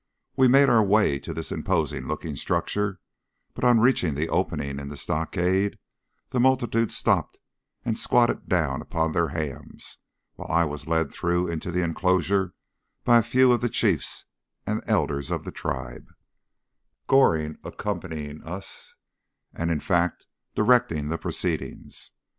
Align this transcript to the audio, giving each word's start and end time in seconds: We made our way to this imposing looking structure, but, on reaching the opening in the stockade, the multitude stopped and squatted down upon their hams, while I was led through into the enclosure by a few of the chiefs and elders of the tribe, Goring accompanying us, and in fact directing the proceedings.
We 0.35 0.47
made 0.47 0.67
our 0.67 0.81
way 0.83 1.19
to 1.19 1.31
this 1.31 1.51
imposing 1.51 2.07
looking 2.07 2.35
structure, 2.35 2.99
but, 3.53 3.63
on 3.63 3.79
reaching 3.79 4.15
the 4.15 4.29
opening 4.29 4.79
in 4.79 4.87
the 4.87 4.97
stockade, 4.97 5.77
the 6.31 6.39
multitude 6.39 6.91
stopped 6.91 7.37
and 7.85 7.95
squatted 7.95 8.47
down 8.49 8.81
upon 8.81 9.11
their 9.11 9.27
hams, 9.27 9.99
while 10.33 10.49
I 10.51 10.65
was 10.65 10.87
led 10.87 11.11
through 11.13 11.49
into 11.49 11.69
the 11.69 11.83
enclosure 11.83 12.55
by 13.03 13.19
a 13.19 13.21
few 13.21 13.51
of 13.51 13.61
the 13.61 13.69
chiefs 13.69 14.25
and 14.65 14.81
elders 14.87 15.29
of 15.29 15.43
the 15.43 15.51
tribe, 15.51 16.07
Goring 17.05 17.59
accompanying 17.63 18.43
us, 18.43 18.95
and 19.53 19.69
in 19.69 19.79
fact 19.81 20.25
directing 20.55 21.09
the 21.09 21.19
proceedings. 21.19 22.09